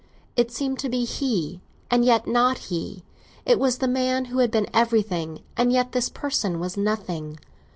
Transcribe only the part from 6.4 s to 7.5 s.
was nothing.